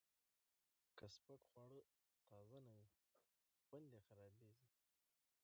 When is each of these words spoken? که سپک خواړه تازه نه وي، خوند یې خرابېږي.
که 0.97 1.05
سپک 1.15 1.41
خواړه 1.49 1.79
تازه 2.29 2.57
نه 2.65 2.73
وي، 2.77 2.89
خوند 3.65 3.89
یې 3.95 4.01
خرابېږي. 4.07 4.67